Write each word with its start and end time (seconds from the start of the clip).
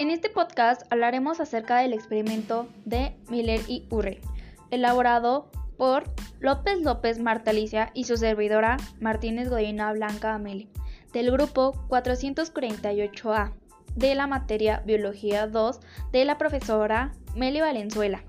En 0.00 0.08
este 0.08 0.30
podcast 0.30 0.90
hablaremos 0.90 1.40
acerca 1.40 1.76
del 1.76 1.92
experimento 1.92 2.66
de 2.86 3.14
Miller 3.28 3.60
y 3.68 3.86
Urre, 3.90 4.22
elaborado 4.70 5.50
por 5.76 6.04
López 6.38 6.80
López 6.80 7.18
Marta 7.18 7.50
Alicia 7.50 7.90
y 7.92 8.04
su 8.04 8.16
servidora 8.16 8.78
Martínez 8.98 9.50
Godina 9.50 9.92
Blanca 9.92 10.32
Amelie, 10.32 10.70
del 11.12 11.30
grupo 11.30 11.74
448A 11.90 13.52
de 13.94 14.14
la 14.14 14.26
materia 14.26 14.82
Biología 14.86 15.46
2 15.46 15.80
de 16.12 16.24
la 16.24 16.38
profesora 16.38 17.12
Meli 17.36 17.60
Valenzuela. 17.60 18.24